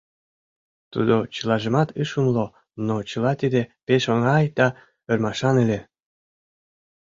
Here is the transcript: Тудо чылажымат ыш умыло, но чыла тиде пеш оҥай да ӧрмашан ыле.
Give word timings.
Тудо 0.93 1.15
чылажымат 1.35 1.89
ыш 2.01 2.09
умыло, 2.19 2.45
но 2.87 2.95
чыла 3.09 3.31
тиде 3.41 3.61
пеш 3.85 4.03
оҥай 4.13 4.45
да 4.57 4.67
ӧрмашан 5.11 5.55
ыле. 5.63 5.79